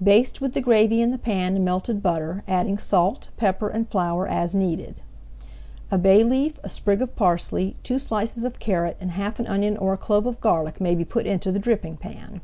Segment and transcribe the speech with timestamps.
[0.00, 4.28] Baste with the gravy in the pan and melted butter, adding salt, pepper, and flour
[4.28, 5.02] as needed.
[5.90, 9.76] A bay leaf, a sprig of parsley, two slices of carrot, and half an onion
[9.76, 12.40] or a clove of garlic may be put into the dripping pan.